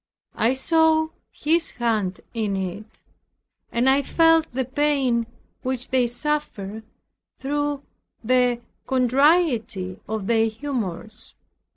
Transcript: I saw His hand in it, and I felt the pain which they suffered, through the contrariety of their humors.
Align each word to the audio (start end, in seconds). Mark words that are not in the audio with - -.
I 0.33 0.53
saw 0.53 1.09
His 1.31 1.69
hand 1.77 2.21
in 2.33 2.55
it, 2.55 3.03
and 3.71 3.87
I 3.87 4.01
felt 4.01 4.51
the 4.51 4.65
pain 4.65 5.27
which 5.61 5.89
they 5.89 6.07
suffered, 6.07 6.81
through 7.37 7.83
the 8.23 8.61
contrariety 8.87 9.99
of 10.07 10.25
their 10.25 10.47
humors. 10.47 11.35